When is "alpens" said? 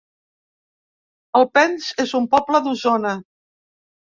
1.41-1.91